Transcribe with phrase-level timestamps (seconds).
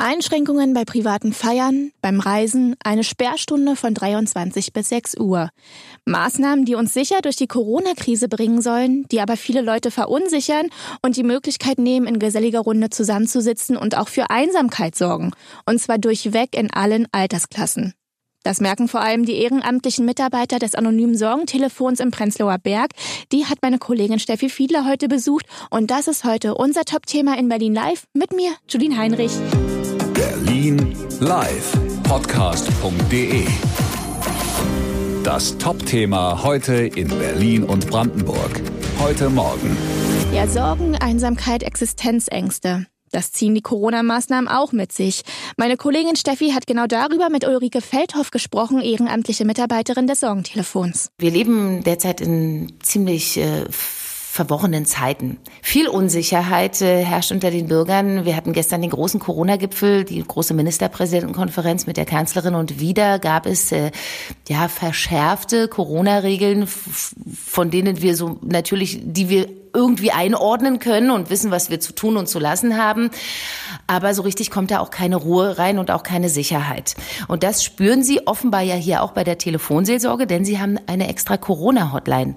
[0.00, 5.50] Einschränkungen bei privaten Feiern, beim Reisen, eine Sperrstunde von 23 bis 6 Uhr.
[6.06, 10.68] Maßnahmen, die uns sicher durch die Corona-Krise bringen sollen, die aber viele Leute verunsichern
[11.02, 15.32] und die Möglichkeit nehmen, in geselliger Runde zusammenzusitzen und auch für Einsamkeit sorgen.
[15.66, 17.92] Und zwar durchweg in allen Altersklassen.
[18.42, 22.92] Das merken vor allem die ehrenamtlichen Mitarbeiter des anonymen Sorgentelefons im Prenzlauer Berg.
[23.32, 27.50] Die hat meine Kollegin Steffi Fiedler heute besucht und das ist heute unser Top-Thema in
[27.50, 29.32] Berlin Live mit mir, Julien Heinrich.
[30.60, 31.72] Berlin Live
[32.02, 33.46] Podcast.de
[35.24, 38.60] Das Top-Thema heute in Berlin und Brandenburg.
[38.98, 39.74] Heute Morgen.
[40.34, 42.84] Ja, Sorgen, Einsamkeit, Existenzängste.
[43.10, 45.22] Das ziehen die Corona-Maßnahmen auch mit sich.
[45.56, 51.10] Meine Kollegin Steffi hat genau darüber mit Ulrike Feldhoff gesprochen, ehrenamtliche Mitarbeiterin des Sorgentelefons.
[51.16, 53.64] Wir leben derzeit in ziemlich äh,
[54.30, 55.38] verworrenen Zeiten.
[55.60, 58.24] Viel Unsicherheit äh, herrscht unter den Bürgern.
[58.24, 63.44] Wir hatten gestern den großen Corona-Gipfel, die große Ministerpräsidentenkonferenz mit der Kanzlerin und wieder gab
[63.44, 63.90] es äh,
[64.48, 71.50] ja verschärfte Corona-Regeln, von denen wir so natürlich, die wir irgendwie einordnen können und wissen,
[71.50, 73.10] was wir zu tun und zu lassen haben.
[73.86, 76.94] Aber so richtig kommt da auch keine Ruhe rein und auch keine Sicherheit.
[77.28, 81.08] Und das spüren Sie offenbar ja hier auch bei der Telefonseelsorge, denn Sie haben eine
[81.08, 82.34] extra Corona-Hotline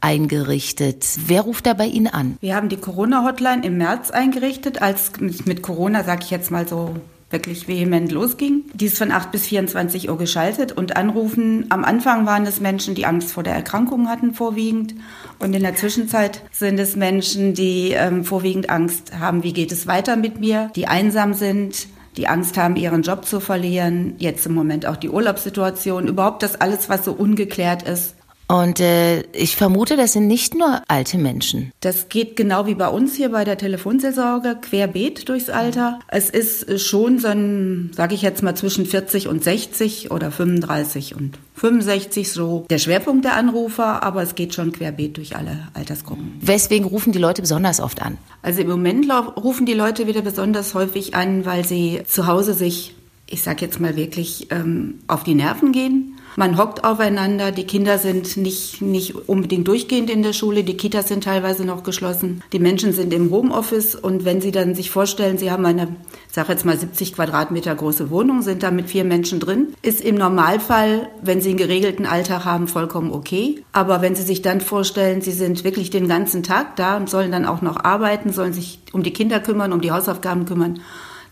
[0.00, 1.06] eingerichtet.
[1.26, 2.36] Wer ruft da bei Ihnen an?
[2.40, 6.96] Wir haben die Corona-Hotline im März eingerichtet, als mit Corona, sage ich jetzt mal so,
[7.30, 8.64] wirklich vehement losging.
[8.74, 11.66] Die ist von 8 bis 24 Uhr geschaltet und anrufen.
[11.68, 14.94] Am Anfang waren es Menschen, die Angst vor der Erkrankung hatten, vorwiegend.
[15.38, 19.86] Und in der Zwischenzeit sind es Menschen, die ähm, vorwiegend Angst haben, wie geht es
[19.86, 24.52] weiter mit mir, die einsam sind, die Angst haben, ihren Job zu verlieren, jetzt im
[24.52, 28.16] Moment auch die Urlaubssituation, überhaupt das alles, was so ungeklärt ist.
[28.50, 31.70] Und äh, ich vermute, das sind nicht nur alte Menschen.
[31.78, 36.00] Das geht genau wie bei uns hier bei der Telefonseelsorge, querbeet durchs Alter.
[36.08, 41.14] Es ist schon so ein, sage ich jetzt mal, zwischen 40 und 60 oder 35
[41.14, 46.32] und 65 so der Schwerpunkt der Anrufer, aber es geht schon querbeet durch alle Altersgruppen.
[46.40, 48.18] Weswegen rufen die Leute besonders oft an?
[48.42, 49.06] Also im Moment
[49.36, 52.96] rufen die Leute wieder besonders häufig an, weil sie zu Hause sich,
[53.28, 57.98] ich sage jetzt mal wirklich, ähm, auf die Nerven gehen man hockt aufeinander, die Kinder
[57.98, 62.58] sind nicht, nicht unbedingt durchgehend in der Schule, die Kitas sind teilweise noch geschlossen, die
[62.58, 65.88] Menschen sind im Homeoffice und wenn sie dann sich vorstellen, sie haben eine,
[66.30, 70.14] sage jetzt mal 70 Quadratmeter große Wohnung, sind da mit vier Menschen drin, ist im
[70.14, 73.62] Normalfall, wenn sie einen geregelten Alltag haben, vollkommen okay.
[73.72, 77.32] Aber wenn sie sich dann vorstellen, sie sind wirklich den ganzen Tag da und sollen
[77.32, 80.80] dann auch noch arbeiten, sollen sich um die Kinder kümmern, um die Hausaufgaben kümmern,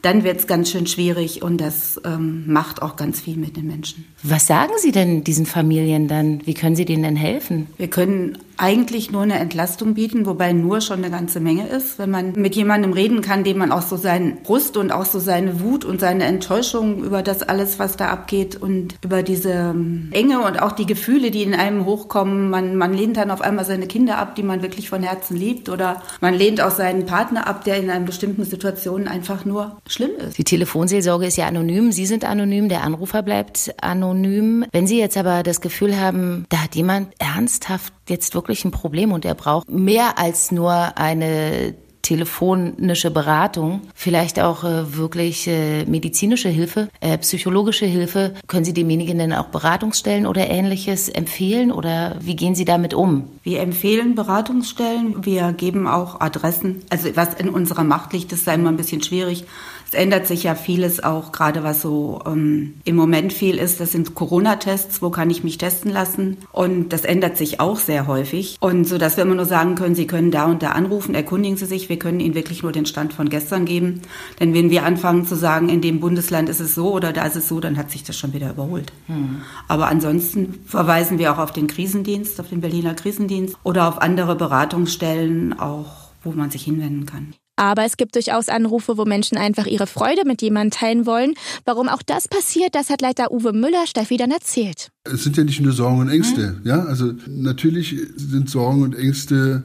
[0.03, 3.67] dann wird es ganz schön schwierig und das ähm, macht auch ganz viel mit den
[3.67, 4.07] Menschen.
[4.23, 6.47] Was sagen Sie denn diesen Familien dann?
[6.47, 7.67] Wie können Sie denen denn helfen?
[7.77, 11.99] Wir können eigentlich nur eine Entlastung bieten, wobei nur schon eine ganze Menge ist.
[11.99, 15.21] Wenn man mit jemandem reden kann, dem man auch so seinen Brust und auch so
[15.21, 20.09] seine Wut und seine Enttäuschung über das alles, was da abgeht und über diese ähm,
[20.13, 22.51] Enge und auch die Gefühle, die in einem hochkommen.
[22.51, 25.69] Man, man lehnt dann auf einmal seine Kinder ab, die man wirklich von Herzen liebt
[25.69, 30.11] oder man lehnt auch seinen Partner ab, der in einer bestimmten Situation einfach nur schlimm
[30.19, 30.37] ist.
[30.37, 34.65] Die Telefonseelsorge ist ja anonym, Sie sind anonym, der Anrufer bleibt anonym.
[34.73, 39.13] Wenn Sie jetzt aber das Gefühl haben, da hat jemand ernsthaft jetzt wirklich ein Problem
[39.13, 41.75] und er braucht mehr als nur eine
[42.09, 48.33] telefonische Beratung, vielleicht auch äh, wirklich äh, medizinische Hilfe, äh, psychologische Hilfe.
[48.47, 53.29] Können Sie demjenigen denn auch Beratungsstellen oder ähnliches empfehlen oder wie gehen Sie damit um?
[53.43, 56.83] Wir empfehlen Beratungsstellen, wir geben auch Adressen.
[56.89, 59.45] Also was in unserer Macht liegt, ist da immer ein bisschen schwierig.
[59.91, 63.81] Es ändert sich ja vieles auch, gerade was so ähm, im Moment viel ist.
[63.81, 66.37] Das sind Corona-Tests, wo kann ich mich testen lassen?
[66.53, 68.59] Und das ändert sich auch sehr häufig.
[68.61, 71.57] Und so, dass wir immer nur sagen können, Sie können da und da anrufen, erkundigen
[71.57, 71.89] Sie sich.
[71.89, 74.03] Wir können Ihnen wirklich nur den Stand von gestern geben.
[74.41, 77.37] Denn wenn wir anfangen zu sagen, in dem Bundesland ist es so oder da ist
[77.37, 78.93] es so, dann hat sich das schon wieder überholt.
[79.07, 79.41] Hm.
[79.69, 84.37] Aber ansonsten verweisen wir auch auf den Krisendienst, auf den Berliner Krisendienst oder auf andere
[84.37, 87.33] Beratungsstellen auch, wo man sich hinwenden kann.
[87.59, 91.35] Aber es gibt durchaus Anrufe, wo Menschen einfach ihre Freude mit jemandem teilen wollen.
[91.65, 94.91] Warum auch das passiert, das hat Leiter Uwe Müller Steffi dann erzählt.
[95.03, 96.59] Es sind ja nicht nur Sorgen und Ängste.
[96.61, 96.69] Mhm.
[96.69, 99.65] Ja, also natürlich sind Sorgen und Ängste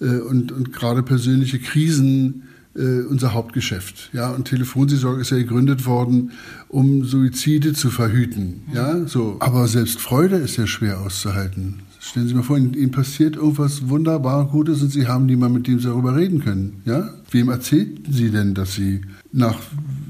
[0.00, 2.44] äh, und, und gerade persönliche Krisen
[2.74, 4.10] äh, unser Hauptgeschäft.
[4.14, 6.32] Ja, und Telefonseelsorge ist ja gegründet worden,
[6.68, 8.62] um Suizide zu verhüten.
[8.72, 9.36] Ja, so.
[9.40, 11.82] Aber selbst Freude ist ja schwer auszuhalten.
[12.08, 15.80] Stellen Sie mal vor, Ihnen passiert irgendwas wunderbar Gutes und Sie haben niemanden, mit dem
[15.80, 16.80] Sie darüber reden können.
[16.84, 17.10] Ja?
[17.32, 19.00] Wem erzählten Sie denn, dass Sie
[19.32, 19.58] nach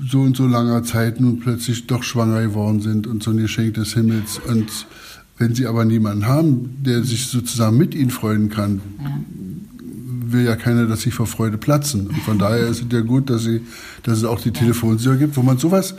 [0.06, 3.74] so und so langer Zeit nun plötzlich doch schwanger geworden sind und so ein Geschenk
[3.74, 4.38] des Himmels?
[4.46, 4.68] Und
[5.38, 8.82] wenn Sie aber niemanden haben, der sich sozusagen mit Ihnen freuen kann,
[10.28, 12.08] will ja keiner, dass sie vor Freude platzen.
[12.08, 13.62] Und von daher ist es ja gut, dass, sie,
[14.02, 15.94] dass es auch die Telefonseher gibt, wo man sowas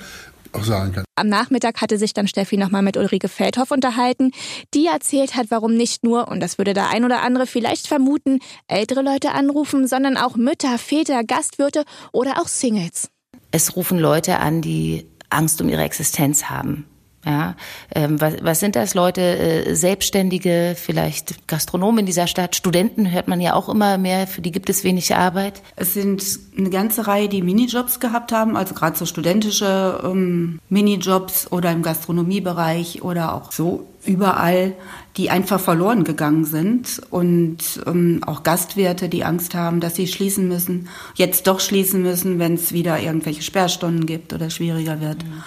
[0.57, 1.05] auch sagen kann.
[1.15, 4.31] Am Nachmittag hatte sich dann Steffi nochmal mit Ulrike Feldhoff unterhalten,
[4.73, 8.39] die erzählt hat, warum nicht nur, und das würde der ein oder andere vielleicht vermuten,
[8.67, 13.09] ältere Leute anrufen, sondern auch Mütter, Väter, Gastwirte oder auch Singles.
[13.51, 16.85] Es rufen Leute an, die Angst um ihre Existenz haben.
[17.27, 17.55] Ja,
[17.93, 19.21] ähm, was, was sind das Leute?
[19.21, 24.39] Äh, Selbstständige, vielleicht Gastronomen in dieser Stadt, Studenten hört man ja auch immer mehr, für
[24.39, 25.61] die gibt es wenig Arbeit.
[25.75, 26.23] Es sind
[26.57, 31.83] eine ganze Reihe, die Minijobs gehabt haben, also gerade so studentische ähm, Minijobs oder im
[31.83, 34.71] Gastronomiebereich oder auch so überall,
[35.17, 40.47] die einfach verloren gegangen sind und ähm, auch Gastwirte, die Angst haben, dass sie schließen
[40.47, 45.25] müssen, jetzt doch schließen müssen, wenn es wieder irgendwelche Sperrstunden gibt oder schwieriger wird.
[45.25, 45.43] Mhm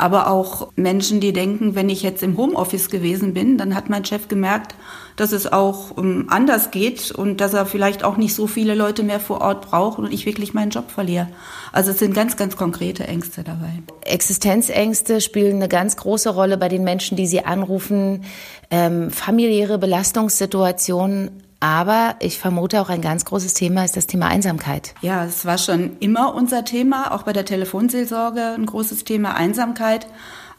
[0.00, 4.04] aber auch Menschen, die denken, wenn ich jetzt im Homeoffice gewesen bin, dann hat mein
[4.04, 4.74] Chef gemerkt,
[5.16, 9.02] dass es auch um, anders geht und dass er vielleicht auch nicht so viele Leute
[9.02, 11.28] mehr vor Ort braucht und ich wirklich meinen Job verliere.
[11.72, 13.82] Also es sind ganz, ganz konkrete Ängste dabei.
[14.02, 18.24] Existenzängste spielen eine ganz große Rolle bei den Menschen, die sie anrufen.
[18.70, 24.94] Ähm, familiäre Belastungssituationen aber ich vermute auch ein ganz großes Thema ist das Thema Einsamkeit.
[25.02, 30.06] Ja, es war schon immer unser Thema, auch bei der Telefonseelsorge ein großes Thema Einsamkeit.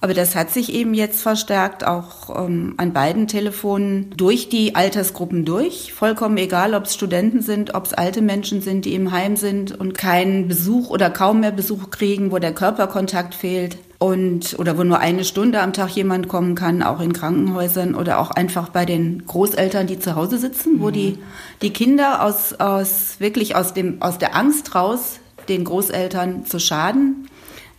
[0.03, 5.45] Aber das hat sich eben jetzt verstärkt, auch ähm, an beiden Telefonen durch die Altersgruppen
[5.45, 5.93] durch.
[5.93, 9.79] Vollkommen egal, ob es Studenten sind, ob es alte Menschen sind, die im Heim sind
[9.79, 14.83] und keinen Besuch oder kaum mehr Besuch kriegen, wo der Körperkontakt fehlt und oder wo
[14.83, 18.85] nur eine Stunde am Tag jemand kommen kann, auch in Krankenhäusern oder auch einfach bei
[18.85, 20.81] den Großeltern, die zu Hause sitzen, mhm.
[20.81, 21.19] wo die
[21.61, 27.27] die Kinder aus aus wirklich aus dem aus der Angst raus den Großeltern zu schaden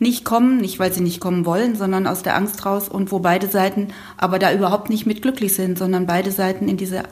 [0.02, 3.20] nicht kommen, nicht weil sie nicht kommen wollen, sondern aus der Angst raus und wo
[3.20, 7.04] beide Seiten aber da überhaupt nicht mit glücklich sind, sondern beide Seiten in diese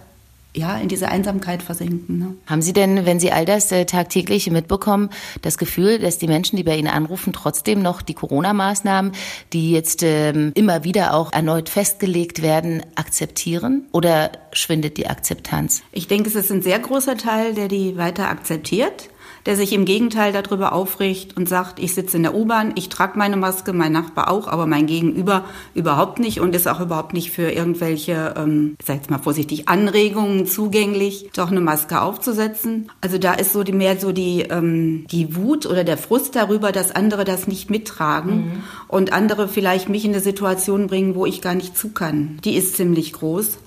[0.54, 2.19] ja, in diese Einsamkeit versinken.
[2.19, 2.34] Ne?
[2.46, 5.10] Haben Sie denn, wenn Sie all das äh, tagtäglich mitbekommen,
[5.42, 9.12] das Gefühl, dass die Menschen, die bei Ihnen anrufen, trotzdem noch die Corona-Maßnahmen,
[9.52, 13.87] die jetzt ähm, immer wieder auch erneut festgelegt werden, akzeptieren?
[13.92, 15.82] Oder schwindet die Akzeptanz?
[15.92, 19.08] Ich denke, es ist ein sehr großer Teil, der die weiter akzeptiert
[19.46, 23.18] der sich im Gegenteil darüber aufregt und sagt, ich sitze in der U-Bahn, ich trage
[23.18, 25.44] meine Maske, mein Nachbar auch, aber mein Gegenüber
[25.74, 29.68] überhaupt nicht und ist auch überhaupt nicht für irgendwelche, ähm, ich sag jetzt mal vorsichtig,
[29.68, 32.90] Anregungen zugänglich, doch eine Maske aufzusetzen.
[33.00, 36.72] Also da ist so die, mehr so die, ähm, die Wut oder der Frust darüber,
[36.72, 38.62] dass andere das nicht mittragen mhm.
[38.88, 42.38] und andere vielleicht mich in eine Situation bringen, wo ich gar nicht zu kann.
[42.44, 43.58] Die ist ziemlich groß.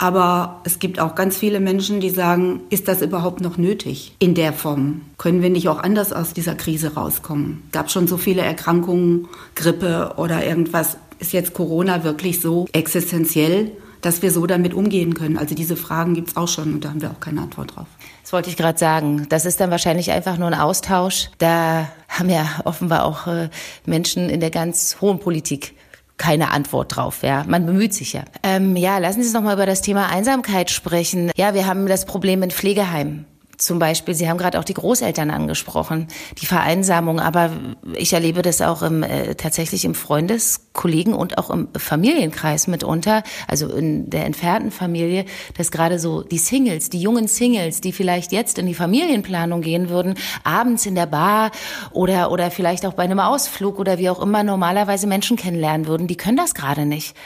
[0.00, 4.36] Aber es gibt auch ganz viele Menschen, die sagen, ist das überhaupt noch nötig in
[4.36, 5.00] der Form?
[5.18, 7.64] Können wir nicht auch anders aus dieser Krise rauskommen?
[7.72, 10.98] Gab schon so viele Erkrankungen, Grippe oder irgendwas.
[11.18, 15.36] Ist jetzt Corona wirklich so existenziell, dass wir so damit umgehen können?
[15.36, 17.88] Also diese Fragen gibt es auch schon und da haben wir auch keine Antwort drauf.
[18.22, 19.26] Das wollte ich gerade sagen.
[19.30, 21.30] Das ist dann wahrscheinlich einfach nur ein Austausch.
[21.38, 23.48] Da haben ja offenbar auch äh,
[23.84, 25.74] Menschen in der ganz hohen Politik
[26.18, 27.22] keine Antwort drauf.
[27.22, 28.24] Ja, man bemüht sich ja.
[28.42, 31.30] Ähm, ja, lassen Sie uns noch mal über das Thema Einsamkeit sprechen.
[31.36, 33.24] Ja, wir haben das Problem in Pflegeheimen.
[33.58, 36.06] Zum Beispiel, Sie haben gerade auch die Großeltern angesprochen,
[36.40, 37.50] die Vereinsamung, aber
[37.94, 43.68] ich erlebe das auch im, äh, tatsächlich im Freundeskollegen und auch im Familienkreis mitunter, also
[43.68, 45.24] in der entfernten Familie,
[45.56, 49.88] dass gerade so die Singles, die jungen Singles, die vielleicht jetzt in die Familienplanung gehen
[49.88, 50.14] würden,
[50.44, 51.50] abends in der Bar
[51.90, 56.06] oder, oder vielleicht auch bei einem Ausflug oder wie auch immer normalerweise Menschen kennenlernen würden,
[56.06, 57.16] die können das gerade nicht.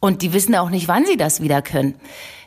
[0.00, 1.96] Und die wissen auch nicht, wann sie das wieder können.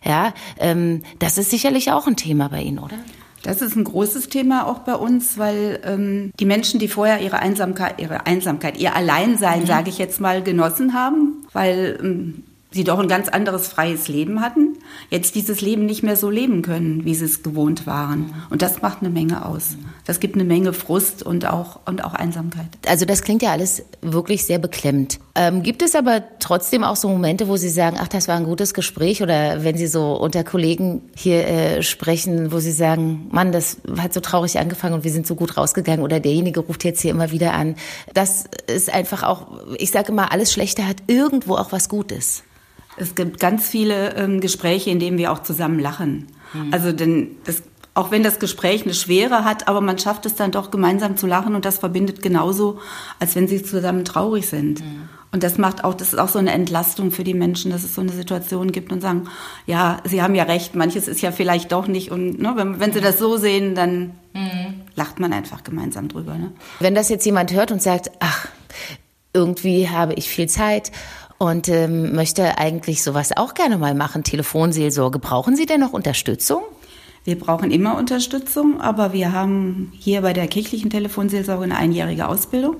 [0.03, 2.97] Ja, ähm, das ist sicherlich auch ein Thema bei Ihnen, oder?
[3.45, 7.37] Das ist ein großes Thema auch bei uns, weil ähm, die Menschen, die vorher ihre
[7.37, 9.65] Einsamkeit, ihre Einsamkeit, ihr Alleinsein, mhm.
[9.67, 12.43] sage ich jetzt mal, genossen haben, weil ähm,
[12.75, 14.77] sie doch ein ganz anderes freies Leben hatten,
[15.09, 18.33] jetzt dieses Leben nicht mehr so leben können, wie sie es gewohnt waren.
[18.49, 19.77] Und das macht eine Menge aus.
[20.05, 22.67] Das gibt eine Menge Frust und auch, und auch Einsamkeit.
[22.85, 25.19] Also das klingt ja alles wirklich sehr beklemmt.
[25.35, 28.43] Ähm, gibt es aber trotzdem auch so Momente, wo Sie sagen, ach, das war ein
[28.43, 33.53] gutes Gespräch oder wenn Sie so unter Kollegen hier äh, sprechen, wo Sie sagen, Mann,
[33.53, 36.99] das hat so traurig angefangen und wir sind so gut rausgegangen oder derjenige ruft jetzt
[36.99, 37.75] hier immer wieder an.
[38.13, 42.43] Das ist einfach auch, ich sage immer, alles Schlechte hat irgendwo auch was Gutes.
[42.97, 46.27] Es gibt ganz viele ähm, Gespräche, in denen wir auch zusammen lachen.
[46.53, 46.73] Mhm.
[46.73, 50.51] Also denn das, auch wenn das Gespräch eine Schwere hat, aber man schafft es dann
[50.51, 52.79] doch gemeinsam zu lachen und das verbindet genauso,
[53.19, 54.81] als wenn sie zusammen traurig sind.
[54.81, 55.09] Mhm.
[55.31, 57.95] Und das macht auch, das ist auch so eine Entlastung für die Menschen, dass es
[57.95, 59.27] so eine Situation gibt und sagen,
[59.65, 62.09] ja, sie haben ja recht, manches ist ja vielleicht doch nicht.
[62.09, 64.81] Und ne, wenn, wenn sie das so sehen, dann mhm.
[64.95, 66.35] lacht man einfach gemeinsam drüber.
[66.35, 66.53] Ne?
[66.79, 68.47] Wenn das jetzt jemand hört und sagt, ach,
[69.33, 70.93] irgendwie habe ich viel Zeit
[71.37, 75.19] und ähm, möchte eigentlich sowas auch gerne mal machen, Telefonseelsorge.
[75.19, 76.63] Brauchen Sie denn noch Unterstützung?
[77.25, 82.75] Wir brauchen immer Unterstützung, aber wir haben hier bei der kirchlichen Telefonseelsorge eine einjährige Ausbildung,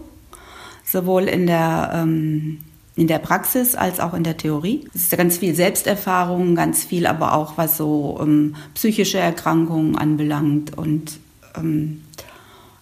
[0.86, 2.60] sowohl in der, ähm,
[2.96, 4.88] in der Praxis als auch in der Theorie.
[4.94, 10.78] Es ist ganz viel Selbsterfahrung, ganz viel aber auch, was so ähm, psychische Erkrankungen anbelangt
[10.78, 11.20] und
[11.58, 12.04] ähm,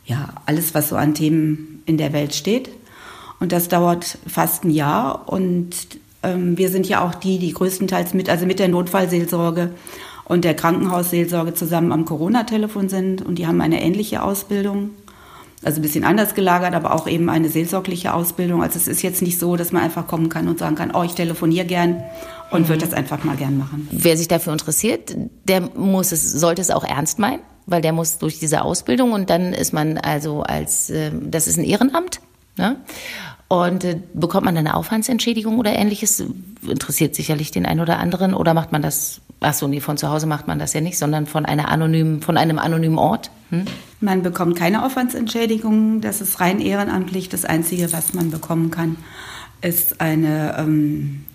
[0.06, 2.70] ja, alles, was so an Themen in der Welt steht.
[3.44, 5.76] Und das dauert fast ein Jahr und
[6.24, 9.72] ähm, wir sind ja auch die, die größtenteils mit, also mit der Notfallseelsorge
[10.24, 14.92] und der Krankenhausseelsorge zusammen am Corona-Telefon sind und die haben eine ähnliche Ausbildung.
[15.62, 18.64] Also ein bisschen anders gelagert, aber auch eben eine seelsorgliche Ausbildung.
[18.64, 21.04] Also es ist jetzt nicht so, dass man einfach kommen kann und sagen kann, oh,
[21.04, 22.02] ich telefoniere gern
[22.50, 22.68] und mhm.
[22.70, 23.90] würde das einfach mal gern machen.
[23.92, 25.18] Wer sich dafür interessiert,
[25.50, 29.30] der muss es, sollte es auch ernst meinen, weil der muss durch diese Ausbildung und
[29.30, 32.22] dann ist man also als, äh, das ist ein Ehrenamt.
[32.58, 32.78] Ne?
[33.48, 36.24] Und äh, bekommt man eine Aufwandsentschädigung oder ähnliches?
[36.68, 38.34] Interessiert sicherlich den einen oder anderen.
[38.34, 40.98] Oder macht man das, ach so, nee, von zu Hause macht man das ja nicht,
[40.98, 43.32] sondern von einer anonymen, von einem anonymen Ort?
[43.50, 43.66] Hm?
[44.00, 46.02] Man bekommt keine Aufwandsentschädigung.
[46.02, 47.30] Das ist rein ehrenamtlich.
[47.30, 48.98] Das Einzige, was man bekommen kann,
[49.62, 51.26] ist eine, ähm,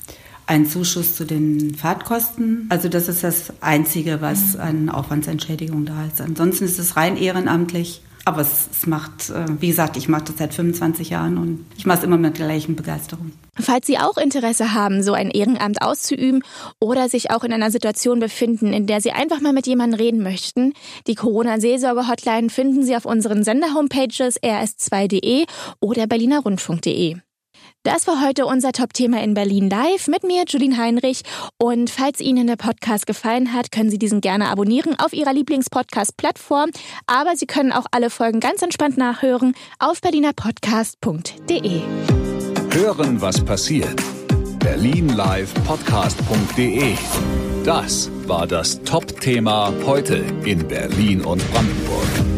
[0.46, 2.66] ein Zuschuss zu den Fahrtkosten.
[2.68, 6.20] Also das ist das Einzige, was an Aufwandsentschädigung da ist.
[6.20, 8.02] Ansonsten ist es rein ehrenamtlich.
[8.24, 11.86] Aber es, es macht, äh, wie gesagt, ich mache das seit 25 Jahren und ich
[11.86, 13.32] mache es immer mit gleichen Begeisterung.
[13.60, 16.42] Falls Sie auch Interesse haben, so ein Ehrenamt auszuüben
[16.80, 20.22] oder sich auch in einer Situation befinden, in der Sie einfach mal mit jemandem reden
[20.22, 20.74] möchten,
[21.06, 25.46] die Corona-Seelsorge-Hotline finden Sie auf unseren Sender-Homepages rs2.de
[25.80, 27.16] oder berlinerrundfunk.de.
[27.84, 31.22] Das war heute unser Top-Thema in Berlin Live mit mir, Julien Heinrich.
[31.58, 36.70] Und falls Ihnen der Podcast gefallen hat, können Sie diesen gerne abonnieren auf Ihrer Lieblingspodcast-Plattform.
[37.06, 41.82] Aber Sie können auch alle Folgen ganz entspannt nachhören auf berlinerpodcast.de.
[42.72, 44.02] Hören, was passiert.
[44.58, 46.94] Berlinlivepodcast.de.
[47.64, 52.37] Das war das Top-Thema heute in Berlin und Brandenburg.